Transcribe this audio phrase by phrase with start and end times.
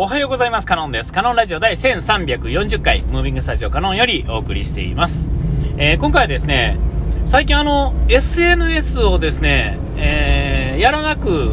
[0.00, 0.66] おはようございます。
[0.68, 1.12] カノンです。
[1.12, 5.32] カノンラジオ第1340回、ムービングスタジオカノンよりお送りしています。
[5.76, 6.78] えー、今回はですね、
[7.26, 11.52] 最近あの、SNS をですね、えー、やらなく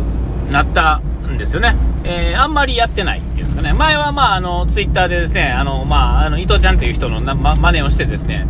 [0.52, 1.76] なったんですよね。
[2.04, 3.74] えー、あんまりやってないっていうんですかね。
[3.74, 8.46] 前はまあ、あの、ツイッターでですね、あの、まあ、あの、伊藤ちゃんという人のな、ま、真似をしてですね、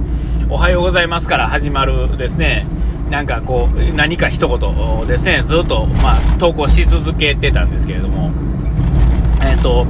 [0.50, 2.68] おはようございますから始まるですね、
[3.10, 8.30] なんかこう、何か一言ですね、ずっと、まあ、投稿し続けてたんですけれども、
[9.66, 9.88] と、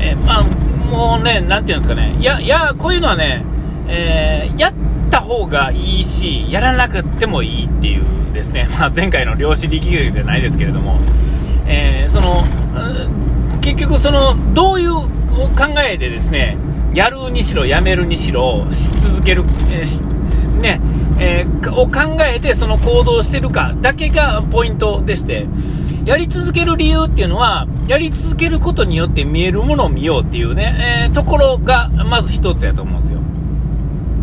[0.00, 3.44] えー、まあ、もうね、なんていうんですかね、いや、いや、こういうのはね、
[3.86, 4.72] えー、やっ
[5.10, 10.98] た方がいいし、やらなくてもいいっていうですね、 まあ、前回の量子力学じゃないですけれども、
[11.66, 12.44] えー、その、
[13.60, 15.08] 結局その、どういう考
[15.88, 16.56] えでですね、
[16.92, 20.80] やるにしろ、やめるにしろ、し続ける、えー、ね、
[21.20, 25.46] えー、を考えてその行動してるかだけがポイントでして、
[26.04, 33.20] やり続ける理由っていうのは、やり続けることによって見えるものを見ようっていうね、えー、ところが、まず一つやと思うんですよ。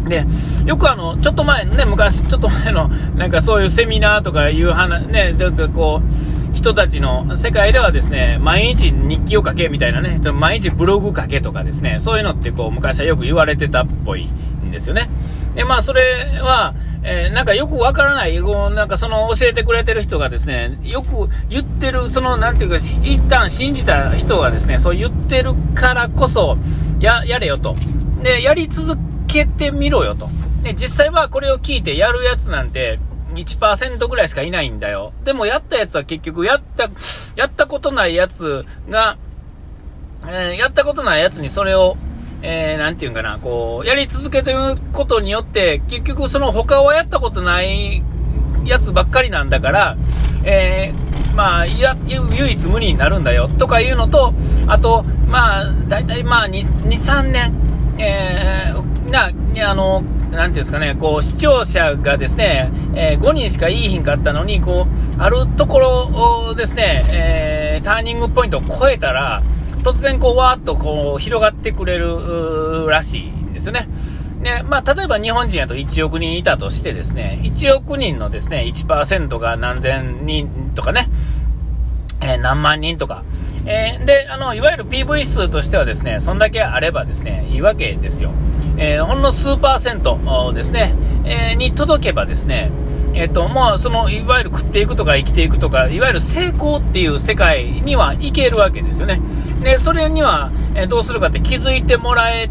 [0.09, 0.26] で、
[0.66, 15.09] よくあの、ちょっと前、ね、昔、ちょっと前の、なんかそういうセミナーとかいう話、ね、なんかこう、人たちの世界ではですね、毎日日記を書けみたいなね、毎日ブログ書けとかですね、そういうのってこう、昔はよく言われてたっぽいんですよね。
[15.56, 16.02] で、まあ、それ
[16.42, 26.58] は、えー、なんかよくわからない、なんかその教えてくれてる人がですね、よく言ってる、そのなんていうか、一旦信じた人がですね、そう言ってるからこそ、
[27.00, 27.75] や、やれよと。
[28.22, 30.30] で、やり続けてみろよと。
[30.64, 33.00] で、実際はこれを聞いてやるやつなんて、
[33.33, 35.14] 1%ぐらいしかいないんだよ。
[35.23, 36.89] でもやったやつは結局、やった、
[37.36, 39.17] やったことないやつが、
[40.23, 41.95] えー、やったことないやつにそれを
[42.42, 48.04] えー、なんていうんかな、こう、やり続けてることによって、結局その他はやったことない
[48.66, 49.98] やつばっかりなんだから、
[50.44, 54.34] えー、まあ、や、唯一無二になるんだよ、とかいうのと、
[54.67, 57.54] あと、まあ、大体まあ、2、3年、
[57.98, 59.32] えー、な、
[59.70, 69.42] あの、なんていうんですかね、こう、視聴者がですね、えー、5人しかいいひんかったのに、こう、あるところをですね、えー、ターニングポイントを超えたら、
[69.84, 73.88] 突然こう、わーっとこう、広がってくれるらしいんですよね。
[74.42, 81.10] で、まあ、例えば日本人やと1億人いたとしてですね、1億人のですね、1%が何千人とかね、
[82.22, 83.23] えー、何万人とか、
[83.66, 88.32] えー、で、あの、いわゆる PV 数としてはですね、そんだけあればですね、いいわけですよ。
[88.78, 90.95] えー、ほんの数パーセントですね、
[91.26, 92.72] えに届けばですね、
[93.14, 99.20] えっと、まあ、その、いわゆる食っていくとか生きていくとか、いわゆる成功っていう世界にはいけるわけですよね。
[99.61, 102.49] で、それには、えどうするかって気づいてもらえ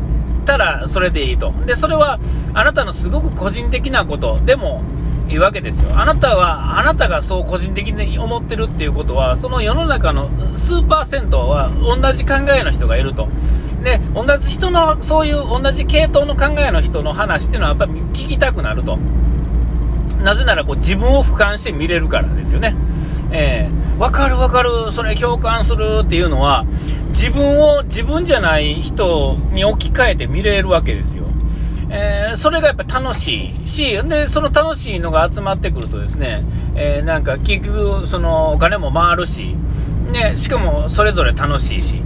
[0.49, 1.53] たらそれでいいと。
[1.67, 2.19] で、それは
[2.55, 4.83] あなたのすごく個人的なことでも
[5.29, 5.91] いいわけですよ。
[5.95, 13.29] あなたは、あなたがそう個人的に思ってるっていうことは、その世の中の数パーセントは同じ考えの人がいると。
[13.85, 18.99] で、同じ人の、そういう同じ系統の考えの人の話っていうのはやっぱり聞きたくなると。
[20.23, 22.75] なぜならこう自分を俯瞰して見れるからですよね。
[23.31, 26.65] えー、わかるわかる、それ共感するっていうのは、
[27.11, 31.25] 自分を自分じゃない人に置き換えて見れるわけですよ。
[31.91, 36.43] えー、それがやっぱ楽しいし、で、その楽しいのが集まってくるとですね、
[36.75, 39.57] えー、なんか結局、そのお金も回るし、
[40.13, 42.03] ね、しかもそれぞれ楽しいし、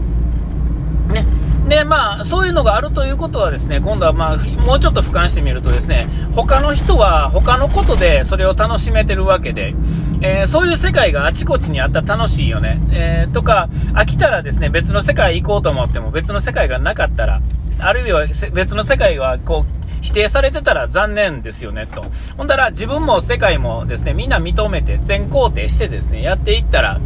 [1.09, 1.25] ね、
[1.73, 6.07] で、まあ、そういうのがあるということはですね、今度はまあ、もうちょっと俯瞰してみるとですね、
[6.37, 9.73] 他の人は他のことでそれを楽しめてるわけで、
[10.21, 17.41] えー、そういう世界があちこちにあったら楽しいよね、えー、とか、飽きたらですね、別の世界行こうと思っても別の世界がなかったら、
[17.79, 22.05] あるいは別の世界はこう、否定されてたら残念ですよね、と。
[22.37, 27.01] ほんだら自分も世界もですね、みんな認めて全肯定してですね、やっていったら、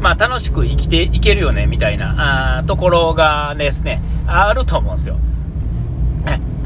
[0.00, 5.16] まあ、楽しく生きていけるよね、みたいな、あところがですね、あると思うんですよ。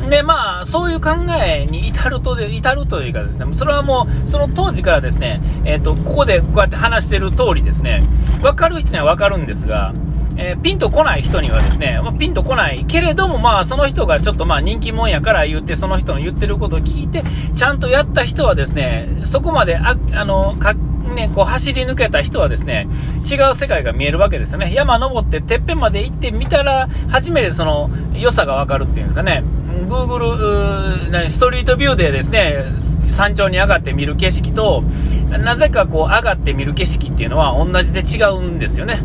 [0.08, 1.10] で、まあ、そういう考
[1.46, 8.02] えに至るとで、至るというかですね、それはもう、その当時からですね、えっ、ー、と、ここでこうやって話してる通りですね、
[8.42, 9.92] わかる人にはわかるんですが、
[10.42, 17.22] えー、ピンとこない人にはですね、まあ、ピンとこないけれども、まあ、その人がちょっとまあ人気者やから言って、その人の言ってることを聞いて、
[17.54, 20.74] ちゃんとやった人はですね、そこまで、あ、あの、か
[21.14, 22.88] ね、こう走り抜けた人はですね、
[23.30, 24.72] 違う世界が見えるわけですよね。
[24.72, 29.44] 山登っててっぺんまで行ってみたら、初めてその良さがわかるっていうんですかね。
[29.88, 32.64] Google、ストリートビューでですね、
[33.08, 34.84] 山頂に上がって見る景色と、
[35.30, 39.00] なぜかこう上がって見る景色っていうのは同じで違うんですよね。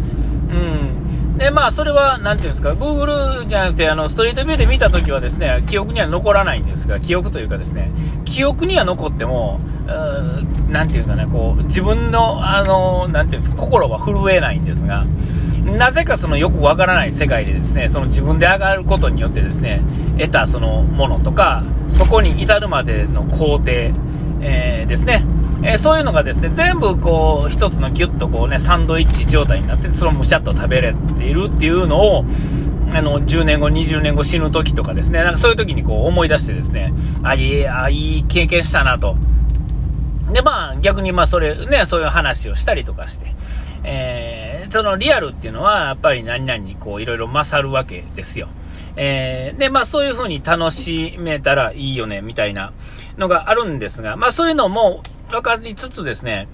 [0.50, 1.06] うん。
[1.38, 7.92] で、まあ、それは、なんていうんですか、Google じゃなくて、あの、ストリートビューで見たときはですね、記憶には残らないんですが、記憶というかですね、
[8.24, 15.06] 記憶には残っても、うなんていうかね、こう、自分の、あの、なんていうんですか、心は震えないんですが、
[15.66, 19.82] なぜかそのよくわからない世界でですね、その自分で上がることによってですね、
[20.18, 23.72] 得たそのものとか、そこに至るまでの工程、
[24.42, 25.26] えー、ですね、
[25.68, 32.26] えー、そういうのがですね、全部こう、一つのギュッとこうね、サンドイッチ状態になって、そのむしゃっと食べれているっていうのを、
[32.94, 39.16] あの、10年後、20年後死ぬ時とかですね、なんかそういう時にこう思い出してですね、あ、いい、あ、いい経験したなと。
[40.32, 43.34] で、まあ、逆にまあ、それ、ね、そういう話をしたりとかして、
[43.84, 48.50] えー、そのリアルっていうのは、やっぱり何々にこう、いろいろ勝るわけですよ。
[48.98, 52.72] えー、で、まあ、そういう風に楽しめたらいいよね、みたいな
[53.18, 56.48] のがあるんですが、まあ、そういうのも分かりつつですね、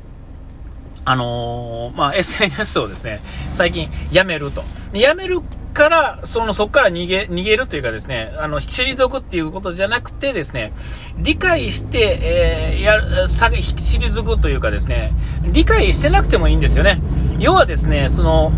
[1.06, 3.22] あのー、まあ、SNS をですね、
[3.54, 4.64] 最近やめると。
[4.94, 5.42] やめる
[5.74, 10.74] から、その、そこから逃げ、逃げるというかですね、あの、退くっていうことじゃなくてですね、
[11.18, 15.14] 理解して、えー、や、さ、退くというかですね、
[15.44, 17.02] 理解してなくてもいいんですよね。
[17.40, 18.52] 要はですね、その、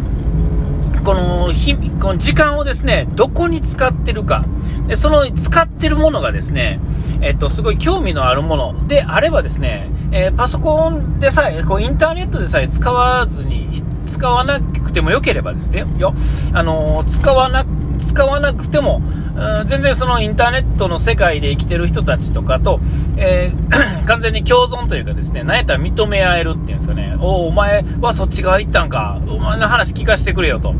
[1.03, 4.45] この日この時間をですねどこに使ってるか
[4.87, 6.79] でその使ってるものがですね、
[7.21, 13.69] えっと、すごい興味のあるものであればですね、えー、パソコンでさえこうインターネットでさえ使わずに
[14.07, 16.13] 使わなくてもよければですねよ、
[16.53, 17.65] あのー、使わな
[17.97, 19.01] 使わなくても、
[19.35, 22.79] うん、全然そのインターネットの世界で生きてる人たちとかと、
[23.17, 30.75] えー、 完全に共存というかですね、なんやったら認め合えるっていうんですかね、おお前はそっち側行ったんか、お前の話聞かせてくれよと。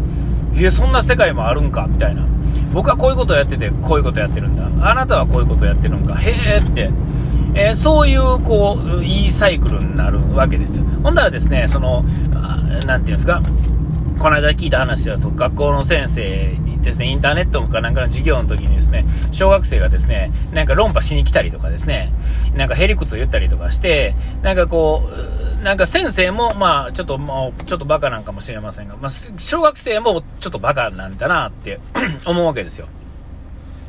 [0.53, 2.21] いや、そんな世界もあるんかみたいな。
[2.73, 4.63] 僕はこういうことをやってて、こういうことやってるんだ。
[4.87, 6.15] あなたはこういうことをやってるんか。
[6.15, 6.91] へえって。
[7.55, 10.85] えー、そういう、こう、いいサイクルになるわけですよ。
[11.03, 13.41] ほんならですね、その、なんていうんですか、
[14.19, 22.11] この間聞いた話は、学校の先生にですね、インターネットかなんかの授業の時にですね、小学生がですね、なんか論破しに来たりとかですね、
[22.55, 25.09] なんかへりくつ言ったりとかして、なんかこ
[25.59, 31.79] う、なんか先生も、まあ、ちょっともう、ちょっとバカなんかもしれませんが、まあ、小学生もちょっとバカなんだなって
[32.25, 32.87] 思うわけですよ。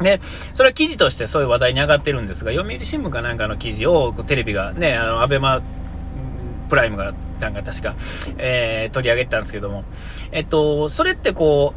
[0.00, 0.20] で、
[0.52, 5.62] それは記事としてそういう話題に上がってるんですが、読売新聞かなんかの記事をテレビがね、あの、アベマ
[6.68, 7.94] プライムがなんか確か、
[8.38, 9.84] えー、取り上げてたんですけども、
[10.32, 11.74] えっと、それってこ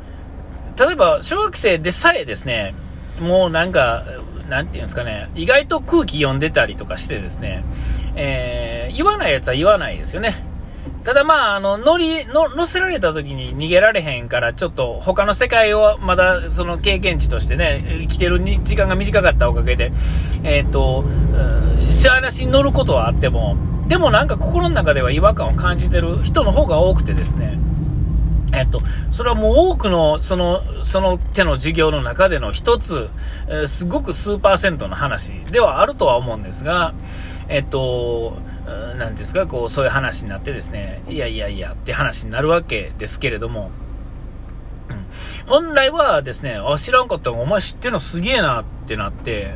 [0.75, 2.73] う、例えば小学生でさえですね、
[3.19, 4.03] もうなんか、
[4.49, 7.63] なんていうんですかね、意外と空気読んでたりとかしてですね、
[8.15, 10.46] えー、言わないやつは言わないですよね。
[11.07, 19.93] ただまあ、あの、乗り、の、乗せられた時に逃げられへんから、ちょっと他の世界をまだその経験値としてね、生きてる時間が短かったおかげで、
[20.43, 21.05] えっ、ー、と、
[21.93, 23.55] しゃあなしに乗ることはあっても、
[23.87, 27.57] でもなんか心の中では違和感を感じてる人の方が多くてですね、
[28.51, 33.07] えっと、それはもう多くの、その、その手の授業の中での一つ、
[33.47, 36.93] えー、すごく数パーセントの話ではあるとは思うんですが、
[37.47, 38.33] えっと、
[38.97, 43.71] なんですか、こう、そういう話になってですね、いやいやいやって話になるわけですけれども、
[44.89, 45.05] うん、
[45.47, 49.53] 本来はですね、あ、知らんかったお前知ってるのすげえなってなって、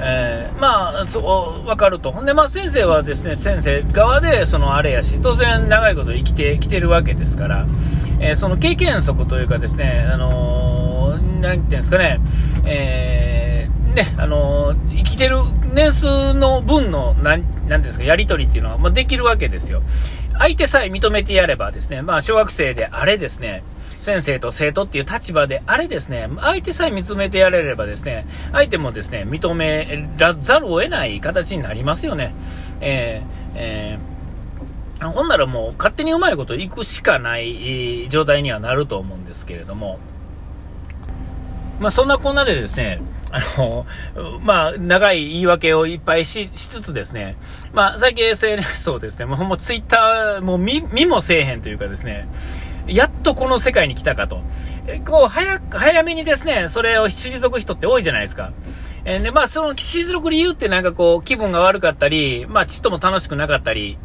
[0.00, 1.20] えー、まあ、そ
[1.64, 2.12] う、わかると。
[2.12, 7.66] ほんで、まあ、先生はですね、先生側で、そのあれやし、当然長いこと生きてきてるわけですから、
[8.20, 12.20] えー、その経験則というかですね、あのー、ていうんですかね、
[12.64, 13.47] えー、
[13.94, 15.38] ね、あのー、生きてる
[15.72, 19.82] 年数の分の、なん、なんですか、やり取りっていうのは、まあ、できるわけですよ。
[20.38, 23.62] 相手さえ認めてやればですね、まあ、小学生であれですね、
[24.00, 32.34] 先生と生徒っていう立場であれですね、相手さえ見つめてやれればですね、相手もですね、認めらざるを得ない形になりますよね。
[32.80, 34.18] えー、えー
[35.00, 40.00] ほんならもう勝手にうまいこと行くしかない状態にはなると思うんですけれども、
[41.78, 43.86] まあそんなこんなでですね、あの、
[44.42, 47.36] まあ長い言い訳をいっぱいしつつですね、
[47.72, 52.28] まあ最近 SNS をですね、もうツイッターも見見もせえへんというかですね、
[52.88, 54.42] やっとこの世界に来たかと。
[55.06, 58.52] こう、早く、早めにですね、それを退く人って多いじゃないですか。
[59.04, 63.98] えで、まあ、その退く理由ってなんかこう、気分が悪かったり、まあ、ちっとも楽しくなかったり、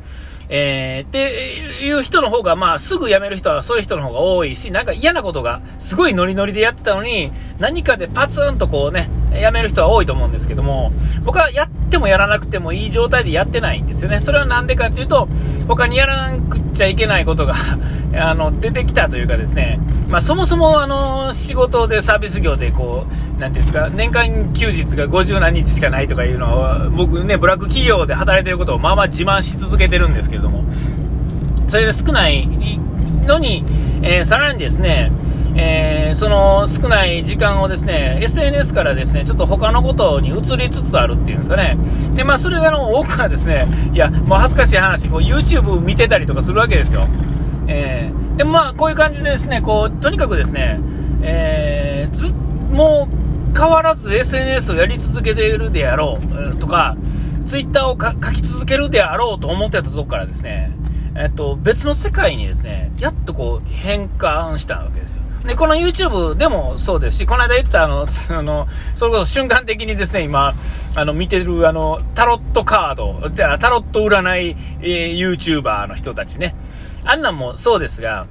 [0.49, 10.91] えー、っていう人の方が、まあ、すぐ辞める人はそういう人の方が多いし、なんか嫌なことが、すごいノリノリでやってたのに、何かでパツンとこうね、辞める人は多いと思うんですけども、
[11.23, 14.19] 僕はやってもやらなくてもいい状態でやってないんですよね。
[14.19, 15.27] それはなんでかっていうと、
[15.67, 17.53] 他にやらなくちゃいけないことが
[18.17, 23.05] あの、出てきたというかですね、まあ、そもそもあの、仕事でサービス業でこ
[23.37, 30.63] う、なんですか、年間休日が50何日しかないとかいうのは、僕ね、ブラック企業で働いてることをまあまあ自慢し続けてるんですけれども、
[31.67, 32.47] それで少ない
[33.27, 33.63] のに、
[34.01, 35.11] えー、さらにですね、
[35.55, 41.77] えー、その少ない時間をですね、SNS からですね、ちょっと他のことに移りつつあるっていうんですかね。
[42.15, 47.09] で、まあそれがの多くはですね、いや、もう恥ずかしい話、こう YouTube 見てたりとかするわけですよ。
[47.67, 50.79] えー、でまあ、こういう感じでですね、こう、とにかくですね、
[51.23, 52.31] えー、ず、
[52.71, 53.09] も
[53.53, 56.19] う、変わらず SNS をやり続けているであろ
[56.53, 56.95] う、とか、
[57.45, 60.71] ツイッターを書き続けるであろうと思ってたところからですね、
[61.17, 65.23] えっと、別の世界にですね、やっとこう変換したわけですよ。
[65.45, 70.53] で、この YouTube でもそうですし、この間言ってたあの、 あの、それこそ瞬間的にですね、今、
[70.95, 76.55] あの、見てるあの、タロットカード、タロット占い、えー、YouTuber の人たちね。
[77.03, 78.27] あんなんもそうですが、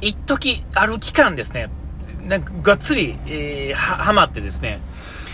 [0.00, 1.68] 一時ある期間ですね、
[2.22, 4.80] なんかがっつり、えー、は、まってですね、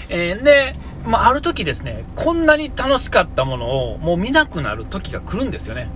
[0.09, 5.89] えー、で、まあ、ある時ですね、こんなに楽しかったものをもう見なくなる時が来るんですよね。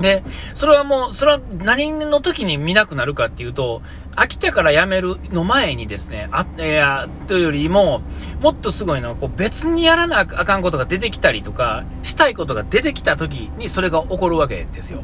[0.00, 0.22] で、
[0.54, 3.82] それはもう、それは何の時に見なくなるかっていうと、
[4.14, 8.02] 飽きてからやめるの前にですね、あ、いや、というよりも、
[8.40, 15.02] もっとすごいのは、こう別にやらなあかんことが出てきたりとか、したいことが出てきた時にそれが起こるわけですよ。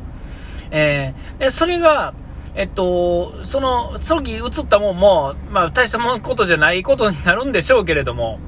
[0.71, 2.15] えー、で、それが、
[2.55, 8.39] えっと、その、その時映ったもんも、まあ、大したもんことじゃないことになるんでしょうけれども、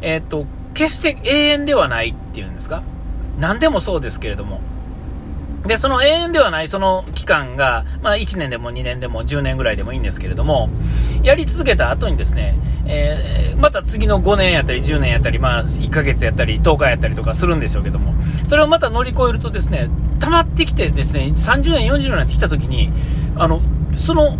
[0.00, 2.82] えっと、決して永遠ではないっていうんですか？
[3.38, 4.60] 何でもそうですけれども、
[5.66, 10.68] で、その永遠ではないその期間が、まあ1年でも2年でも10年ぐらいでもいいんですけれども、
[11.22, 18.14] やり続けた後にですね、えー、また次の5年やったり10年やったり、まあ1ヶ月やったり10日やったりとかするんでしょうけども、
[18.48, 19.88] それをまた乗り越えるとですね、
[20.18, 22.90] 溜まってきてですね、30年、40年になってきた時に、
[23.36, 23.60] あの、
[23.96, 24.36] その、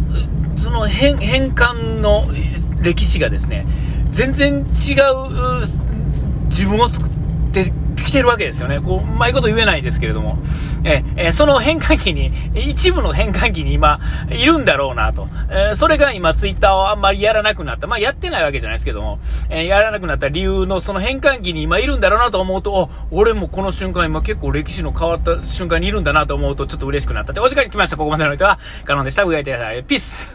[0.57, 2.27] その変、変換の
[2.81, 3.65] 歴史がですね、
[4.11, 4.65] 全然違う
[6.47, 7.12] 自分を作って
[8.13, 8.79] 来てるわけですよね。
[8.79, 10.37] こう、うまいこと言えないですけれども。
[10.85, 14.01] え、えその変換器に、一部の変換器に今、
[14.31, 15.29] いるんだろうなと。
[15.49, 17.87] えそれが今、ツイッターをあんまりやらなくなった。
[17.87, 27.41] まあ、やってないわけじゃないですけども、えやらなくなった理由の、その変換器に今いるんだろうなと思うと、俺もこの瞬間、今結構歴史の変わった瞬間にいるんだなと思うと、ちょっと嬉しくなったって。
[27.41, 27.97] お時間に来ました。
[27.97, 29.23] ここまでの人は、カノンでした。
[29.23, 29.83] うがいてください。
[29.85, 30.31] ピース